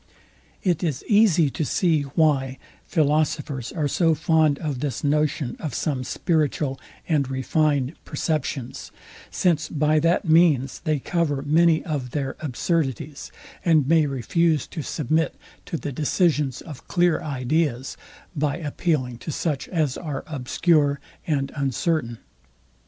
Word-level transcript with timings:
It 0.63 0.83
is 0.83 1.03
easy 1.07 1.51
to 1.51 1.63
see, 1.63 2.01
why 2.01 2.57
philosophers 2.87 3.71
are 3.71 3.87
so 3.87 4.15
fond 4.15 4.57
of 4.57 4.79
this 4.79 5.03
notion 5.03 5.55
of 5.59 5.75
some 5.75 6.03
spiritual 6.03 6.79
and 7.07 7.29
refined 7.29 7.93
perceptions; 8.03 8.91
since 9.29 9.69
by 9.69 9.99
that 9.99 10.25
means 10.25 10.79
they 10.79 10.97
cover 10.97 11.43
many 11.43 11.85
of 11.85 12.09
their 12.17 12.35
absurdities, 12.39 13.31
and 13.63 13.87
may 13.87 14.07
refuse 14.07 14.65
to 14.69 14.81
submit 14.81 15.35
to 15.67 15.77
the 15.77 15.91
decisions 15.91 16.61
of 16.61 16.87
clear 16.87 17.21
ideas, 17.21 17.95
by 18.35 18.57
appealing 18.57 19.19
to 19.19 19.31
such 19.31 19.67
as 19.67 19.99
are 19.99 20.23
obscure 20.25 20.99
and 21.27 21.51
uncertain. 21.55 22.17